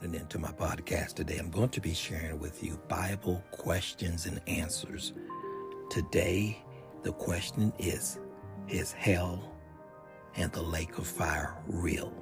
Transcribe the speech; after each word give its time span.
tuning 0.00 0.20
into 0.20 0.38
my 0.38 0.50
podcast 0.52 1.14
today. 1.14 1.38
I'm 1.38 1.50
going 1.50 1.68
to 1.70 1.80
be 1.80 1.94
sharing 1.94 2.38
with 2.38 2.62
you 2.62 2.78
Bible 2.88 3.42
questions 3.50 4.26
and 4.26 4.40
answers. 4.46 5.12
Today, 5.90 6.62
the 7.02 7.12
question 7.12 7.72
is 7.78 8.18
Is 8.68 8.92
hell 8.92 9.52
and 10.36 10.52
the 10.52 10.62
lake 10.62 10.98
of 10.98 11.06
fire 11.06 11.56
real? 11.66 12.12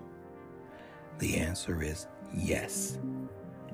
The 1.18 1.36
answer 1.36 1.82
is 1.82 2.06
yes. 2.34 2.98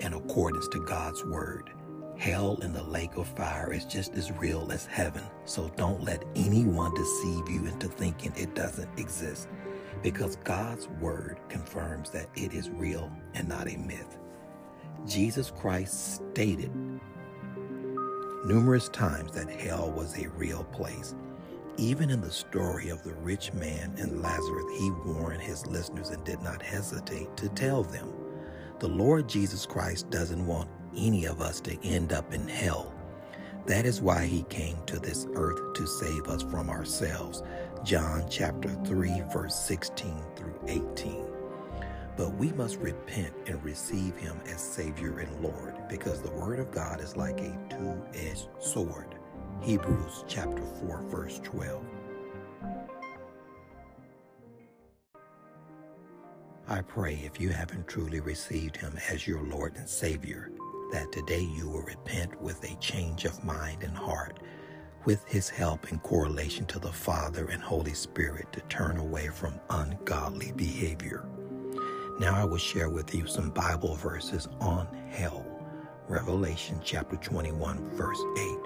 In 0.00 0.14
accordance 0.14 0.68
to 0.68 0.84
God's 0.84 1.24
word, 1.24 1.70
hell 2.18 2.58
and 2.62 2.74
the 2.74 2.82
lake 2.82 3.16
of 3.16 3.28
fire 3.28 3.72
is 3.72 3.84
just 3.84 4.14
as 4.14 4.32
real 4.32 4.70
as 4.72 4.86
heaven. 4.86 5.22
So 5.44 5.70
don't 5.76 6.02
let 6.02 6.24
anyone 6.34 6.94
deceive 6.94 7.48
you 7.48 7.66
into 7.66 7.88
thinking 7.88 8.32
it 8.36 8.54
doesn't 8.54 8.98
exist 8.98 9.48
because 10.02 10.36
God's 10.36 10.88
word 11.00 11.38
confirms 11.48 12.10
that 12.10 12.28
it 12.34 12.52
is 12.52 12.70
real 12.70 13.10
and 13.34 13.48
not 13.48 13.68
a 13.68 13.76
myth. 13.76 14.18
Jesus 15.06 15.50
Christ 15.50 16.16
stated 16.16 16.70
numerous 18.44 18.88
times 18.88 19.32
that 19.32 19.50
hell 19.50 19.90
was 19.90 20.18
a 20.18 20.28
real 20.30 20.64
place. 20.64 21.14
Even 21.76 22.10
in 22.10 22.20
the 22.20 22.30
story 22.30 22.88
of 22.88 23.02
the 23.02 23.14
rich 23.14 23.52
man 23.54 23.94
and 23.98 24.22
Lazarus, 24.22 24.66
he 24.78 24.90
warned 25.06 25.42
his 25.42 25.66
listeners 25.66 26.10
and 26.10 26.22
did 26.24 26.42
not 26.42 26.62
hesitate 26.62 27.34
to 27.36 27.48
tell 27.50 27.82
them. 27.82 28.12
The 28.80 28.88
Lord 28.88 29.28
Jesus 29.28 29.64
Christ 29.64 30.10
doesn't 30.10 30.46
want 30.46 30.68
any 30.96 31.24
of 31.26 31.40
us 31.40 31.60
to 31.62 31.82
end 31.86 32.12
up 32.12 32.34
in 32.34 32.46
hell. 32.48 32.92
That 33.66 33.86
is 33.86 34.02
why 34.02 34.26
he 34.26 34.42
came 34.44 34.76
to 34.86 34.98
this 34.98 35.26
earth 35.34 35.74
to 35.74 35.86
save 35.86 36.26
us 36.26 36.42
from 36.42 36.68
ourselves. 36.68 37.42
John 37.84 38.26
chapter 38.30 38.68
3, 38.84 39.24
verse 39.32 39.56
16 39.56 40.14
through 40.36 40.54
18. 40.68 41.26
But 42.16 42.32
we 42.34 42.52
must 42.52 42.78
repent 42.78 43.34
and 43.46 43.62
receive 43.64 44.14
him 44.14 44.40
as 44.46 44.60
Savior 44.60 45.18
and 45.18 45.42
Lord 45.42 45.74
because 45.88 46.22
the 46.22 46.30
Word 46.30 46.60
of 46.60 46.70
God 46.70 47.00
is 47.00 47.16
like 47.16 47.40
a 47.40 47.58
two 47.68 48.00
edged 48.14 48.48
sword. 48.60 49.16
Hebrews 49.62 50.24
chapter 50.28 50.62
4, 50.86 51.02
verse 51.08 51.40
12. 51.42 51.84
I 56.68 56.82
pray 56.82 57.14
if 57.24 57.40
you 57.40 57.48
haven't 57.48 57.88
truly 57.88 58.20
received 58.20 58.76
him 58.76 58.96
as 59.10 59.26
your 59.26 59.42
Lord 59.42 59.74
and 59.74 59.88
Savior, 59.88 60.52
that 60.92 61.10
today 61.10 61.42
you 61.56 61.68
will 61.68 61.82
repent 61.82 62.40
with 62.40 62.62
a 62.62 62.76
change 62.76 63.24
of 63.24 63.42
mind 63.42 63.82
and 63.82 63.96
heart 63.96 64.38
with 65.04 65.24
his 65.26 65.48
help 65.48 65.90
in 65.90 65.98
correlation 66.00 66.64
to 66.66 66.78
the 66.78 66.92
Father 66.92 67.46
and 67.46 67.62
Holy 67.62 67.94
Spirit 67.94 68.52
to 68.52 68.60
turn 68.62 68.96
away 68.98 69.28
from 69.28 69.60
ungodly 69.70 70.52
behavior. 70.52 71.24
Now 72.18 72.34
I 72.34 72.44
will 72.44 72.58
share 72.58 72.88
with 72.88 73.14
you 73.14 73.26
some 73.26 73.50
Bible 73.50 73.96
verses 73.96 74.48
on 74.60 74.86
hell. 75.10 75.44
Revelation 76.08 76.80
chapter 76.84 77.16
21, 77.16 77.90
verse 77.90 78.22
8. 78.38 78.58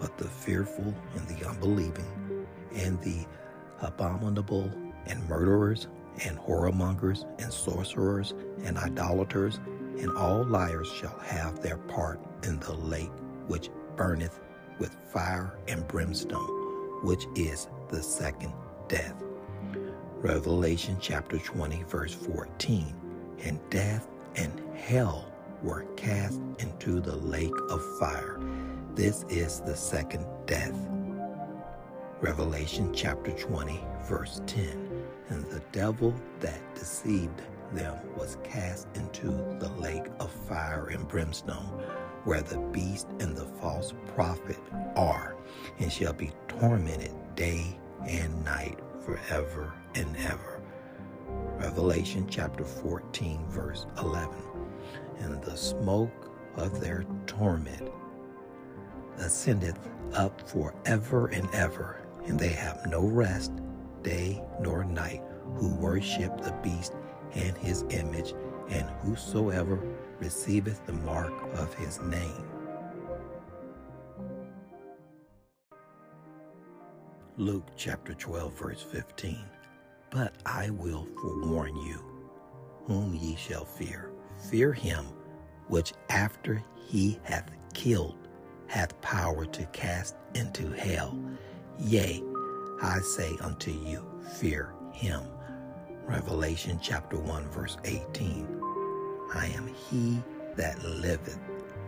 But 0.00 0.18
the 0.18 0.28
fearful 0.28 0.94
and 1.14 1.28
the 1.28 1.48
unbelieving, 1.48 2.46
and 2.74 3.00
the 3.02 3.26
abominable, 3.80 4.70
and 5.06 5.28
murderers, 5.28 5.88
and 6.24 6.38
whoremongers, 6.38 7.24
and 7.40 7.52
sorcerers, 7.52 8.34
and 8.64 8.76
idolaters, 8.78 9.60
and 9.98 10.10
all 10.16 10.44
liars 10.44 10.88
shall 10.88 11.18
have 11.20 11.62
their 11.62 11.78
part 11.78 12.20
in 12.42 12.58
the 12.60 12.74
lake 12.74 13.12
which 13.46 13.70
burneth 13.96 14.40
with 14.78 14.94
fire 15.12 15.58
and 15.68 15.86
brimstone, 15.88 17.02
which 17.02 17.26
is 17.34 17.68
the 17.88 18.02
second 18.02 18.52
death. 18.88 19.22
Revelation 20.20 20.96
chapter 21.00 21.38
20, 21.38 21.84
verse 21.84 22.14
14. 22.14 22.94
And 23.44 23.60
death 23.70 24.08
and 24.34 24.60
hell 24.74 25.30
were 25.62 25.84
cast 25.96 26.40
into 26.58 27.00
the 27.00 27.16
lake 27.16 27.54
of 27.70 27.82
fire. 27.98 28.40
This 28.94 29.24
is 29.28 29.60
the 29.60 29.76
second 29.76 30.26
death. 30.46 30.76
Revelation 32.20 32.92
chapter 32.94 33.30
20, 33.32 33.80
verse 34.08 34.40
10. 34.46 35.04
And 35.28 35.44
the 35.50 35.60
devil 35.72 36.14
that 36.40 36.74
deceived 36.74 37.42
them 37.72 37.96
was 38.16 38.38
cast 38.42 38.88
into 38.94 39.26
the 39.58 39.70
lake 39.78 40.06
of 40.18 40.30
fire 40.30 40.86
and 40.86 41.06
brimstone 41.06 41.82
where 42.26 42.42
the 42.42 42.58
beast 42.72 43.06
and 43.20 43.36
the 43.36 43.46
false 43.60 43.94
prophet 44.14 44.58
are, 44.96 45.36
and 45.78 45.90
shall 45.90 46.12
be 46.12 46.32
tormented 46.48 47.12
day 47.36 47.78
and 48.04 48.44
night 48.44 48.78
forever 49.04 49.72
and 49.94 50.16
ever. 50.16 50.60
Revelation 51.58 52.26
chapter 52.28 52.64
14, 52.64 53.46
verse 53.48 53.86
11. 53.98 54.34
And 55.20 55.40
the 55.40 55.56
smoke 55.56 56.32
of 56.56 56.80
their 56.80 57.06
torment 57.26 57.88
ascendeth 59.18 59.78
up 60.12 60.48
forever 60.48 61.28
and 61.28 61.48
ever, 61.54 62.02
and 62.26 62.38
they 62.38 62.48
have 62.48 62.86
no 62.88 63.06
rest, 63.06 63.52
day 64.02 64.42
nor 64.60 64.84
night, 64.84 65.22
who 65.54 65.72
worship 65.76 66.40
the 66.40 66.52
beast 66.62 66.92
and 67.34 67.56
his 67.56 67.84
image, 67.90 68.34
and 68.68 68.88
whosoever 69.02 69.80
receiveth 70.20 70.84
the 70.86 70.92
mark 70.92 71.32
of 71.54 71.72
his 71.74 72.00
name. 72.02 72.44
Luke 77.36 77.68
chapter 77.76 78.14
12, 78.14 78.58
verse 78.58 78.82
15. 78.82 79.38
But 80.10 80.34
I 80.46 80.70
will 80.70 81.06
forewarn 81.20 81.76
you, 81.76 82.02
whom 82.86 83.14
ye 83.14 83.36
shall 83.36 83.64
fear. 83.64 84.10
Fear 84.50 84.72
him 84.72 85.06
which 85.68 85.92
after 86.08 86.62
he 86.76 87.18
hath 87.24 87.50
killed 87.74 88.16
hath 88.68 89.00
power 89.00 89.44
to 89.46 89.64
cast 89.66 90.16
into 90.34 90.70
hell. 90.72 91.18
Yea, 91.78 92.22
I 92.82 92.98
say 93.00 93.36
unto 93.40 93.70
you, 93.70 94.04
fear 94.38 94.72
him. 94.92 95.22
Revelation 96.06 96.78
chapter 96.80 97.18
1, 97.18 97.48
verse 97.48 97.76
18. 97.84 98.62
I 99.34 99.46
am 99.48 99.66
he 99.66 100.22
that 100.54 100.82
liveth 100.84 101.38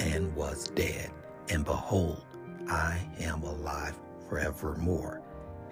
and 0.01 0.35
was 0.35 0.69
dead, 0.71 1.11
and 1.49 1.65
behold, 1.65 2.25
I 2.69 3.01
am 3.21 3.45
alive 3.45 3.97
forevermore. 4.29 5.23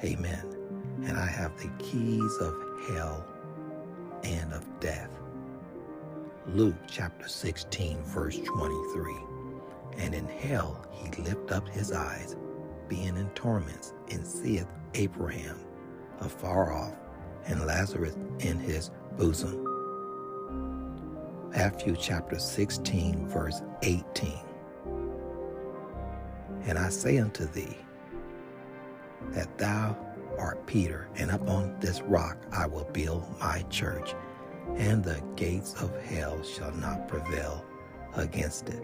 Amen. 0.04 0.56
And 1.04 1.18
I 1.18 1.26
have 1.26 1.56
the 1.58 1.70
keys 1.84 2.36
of 2.40 2.54
hell 2.88 3.26
and 4.22 4.52
of 4.52 4.64
death. 4.78 5.10
Luke 6.46 6.76
chapter 6.86 7.26
16, 7.26 7.98
verse 8.04 8.38
23. 8.38 9.14
And 9.98 10.14
in 10.14 10.28
hell 10.28 10.86
he 10.92 11.10
lift 11.22 11.50
up 11.50 11.68
his 11.68 11.90
eyes, 11.90 12.36
being 12.88 13.16
in 13.16 13.28
torments, 13.30 13.92
and 14.10 14.24
seeth 14.24 14.68
Abraham 14.94 15.58
afar 16.20 16.72
off, 16.72 16.94
and 17.46 17.66
Lazarus 17.66 18.16
in 18.40 18.58
his 18.58 18.90
bosom. 19.16 19.62
Matthew 21.50 21.96
chapter 21.96 22.38
16, 22.38 23.28
verse 23.28 23.62
18. 23.82 24.32
And 26.66 26.78
I 26.78 26.88
say 26.90 27.18
unto 27.18 27.46
thee, 27.46 27.76
that 29.30 29.56
thou 29.58 29.96
art 30.38 30.66
Peter, 30.66 31.08
and 31.16 31.30
upon 31.30 31.78
this 31.80 32.02
rock 32.02 32.36
I 32.52 32.66
will 32.66 32.88
build 32.92 33.24
my 33.40 33.62
church, 33.70 34.14
and 34.76 35.02
the 35.02 35.22
gates 35.36 35.74
of 35.80 35.94
hell 36.02 36.42
shall 36.42 36.72
not 36.72 37.08
prevail 37.08 37.64
against 38.14 38.68
it. 38.68 38.82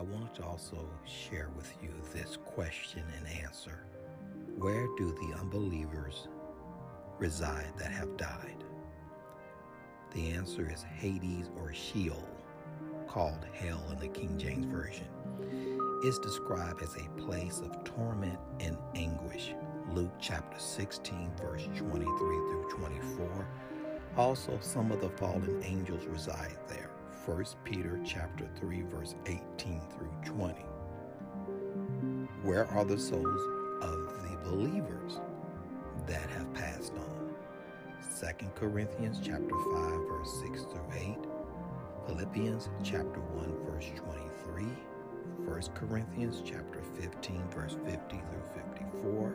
I 0.00 0.02
want 0.02 0.34
to 0.36 0.44
also 0.44 0.78
share 1.04 1.50
with 1.54 1.70
you 1.82 1.90
this 2.14 2.38
question 2.42 3.02
and 3.18 3.44
answer. 3.44 3.84
Where 4.56 4.86
do 4.96 5.12
the 5.12 5.38
unbelievers 5.38 6.26
reside 7.18 7.70
that 7.76 7.92
have 7.92 8.16
died? 8.16 8.64
The 10.14 10.30
answer 10.30 10.70
is 10.72 10.82
Hades 10.82 11.50
or 11.54 11.74
Sheol, 11.74 12.26
called 13.08 13.44
hell 13.52 13.84
in 13.92 13.98
the 13.98 14.08
King 14.08 14.38
James 14.38 14.64
Version. 14.64 15.06
It's 16.02 16.18
described 16.18 16.82
as 16.82 16.96
a 16.96 17.20
place 17.20 17.60
of 17.60 17.84
torment 17.84 18.38
and 18.58 18.78
anguish. 18.94 19.52
Luke 19.92 20.14
chapter 20.18 20.58
16, 20.58 21.30
verse 21.36 21.68
23 21.76 22.06
through 22.06 22.68
24. 22.70 23.46
Also, 24.16 24.56
some 24.62 24.92
of 24.92 25.02
the 25.02 25.10
fallen 25.10 25.62
angels 25.62 26.06
reside 26.06 26.56
there. 26.68 26.89
1 27.30 27.44
Peter 27.62 28.00
chapter 28.04 28.48
3, 28.58 28.82
verse 28.92 29.14
18 29.24 29.80
through 29.96 30.10
20. 30.24 30.52
Where 32.42 32.66
are 32.66 32.84
the 32.84 32.98
souls 32.98 33.40
of 33.80 34.22
the 34.24 34.36
believers 34.42 35.20
that 36.08 36.28
have 36.30 36.52
passed 36.54 36.92
on? 36.94 37.30
2 38.20 38.46
Corinthians 38.56 39.20
chapter 39.22 39.54
5 39.72 40.08
verse 40.08 40.40
6 40.40 40.62
through 40.62 40.90
8, 40.92 41.18
Philippians 42.08 42.68
chapter 42.82 43.20
1 43.20 43.72
verse 43.72 43.92
23, 43.94 44.64
1 45.46 45.62
Corinthians 45.74 46.42
chapter 46.44 46.82
15 47.00 47.48
verse 47.50 47.76
50 47.84 47.98
through 48.08 48.62
54, 49.00 49.28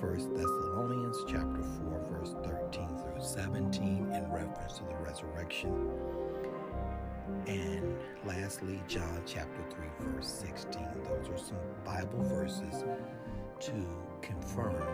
1 0.00 0.34
Thessalonians 0.34 1.18
chapter 1.28 1.62
4 1.84 2.06
verse 2.10 2.34
13 2.44 2.88
through 2.98 3.22
17 3.22 4.10
in 4.10 4.32
reference 4.32 4.78
to 4.78 4.84
the 4.84 4.96
resurrection. 5.04 5.90
And 7.46 7.96
lastly, 8.24 8.82
John 8.88 9.22
chapter 9.26 9.62
3, 9.70 10.12
verse 10.12 10.26
16. 10.26 10.82
Those 11.04 11.28
are 11.28 11.38
some 11.38 11.56
Bible 11.84 12.22
verses 12.22 12.84
to 13.60 13.72
confirm 14.22 14.86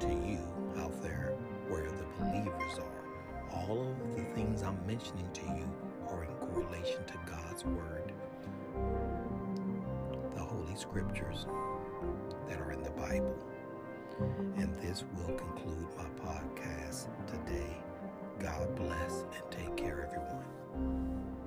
to 0.00 0.08
you 0.08 0.40
out 0.78 1.02
there 1.02 1.34
where 1.68 1.90
the 1.90 2.04
believers 2.18 2.78
are. 2.78 3.58
All 3.58 3.86
of 3.86 4.16
the 4.16 4.24
things 4.34 4.62
I'm 4.62 4.78
mentioning 4.86 5.28
to 5.32 5.42
you 5.42 5.68
are 6.08 6.24
in 6.24 6.30
correlation 6.48 7.04
to 7.06 7.14
God's 7.30 7.64
Word, 7.64 8.12
the 10.34 10.40
Holy 10.40 10.76
Scriptures 10.76 11.46
that 12.48 12.60
are 12.60 12.72
in 12.72 12.82
the 12.82 12.90
Bible. 12.90 13.36
And 14.56 14.74
this 14.76 15.04
will 15.16 15.34
conclude 15.34 15.86
my 15.96 16.06
podcast 16.24 17.08
today. 17.26 17.76
God 18.38 18.74
bless 18.76 19.24
and 19.34 19.50
take 19.50 19.76
care, 19.76 20.06
everyone. 20.06 21.39